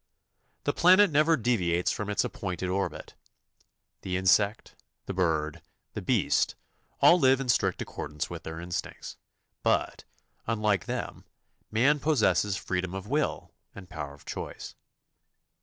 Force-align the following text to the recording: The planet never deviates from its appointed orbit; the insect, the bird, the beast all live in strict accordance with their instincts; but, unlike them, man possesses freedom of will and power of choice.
The 0.63 0.73
planet 0.73 1.11
never 1.11 1.37
deviates 1.37 1.91
from 1.91 2.09
its 2.09 2.23
appointed 2.23 2.69
orbit; 2.69 3.13
the 4.01 4.17
insect, 4.17 4.75
the 5.05 5.13
bird, 5.13 5.61
the 5.93 6.01
beast 6.01 6.55
all 7.01 7.19
live 7.19 7.39
in 7.39 7.47
strict 7.49 7.83
accordance 7.83 8.27
with 8.27 8.41
their 8.41 8.59
instincts; 8.59 9.17
but, 9.61 10.03
unlike 10.47 10.85
them, 10.85 11.25
man 11.69 11.99
possesses 11.99 12.57
freedom 12.57 12.95
of 12.95 13.05
will 13.05 13.53
and 13.75 13.91
power 13.91 14.15
of 14.15 14.25
choice. 14.25 14.73